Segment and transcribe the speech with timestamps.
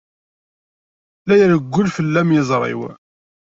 [1.27, 2.81] La irewwel fell-am yiẓri-w.